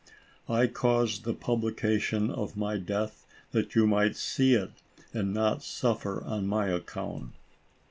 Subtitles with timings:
[0.49, 4.71] I caused the publication of the notice of my death, that you might see it,
[5.13, 7.33] and not suffer on my account."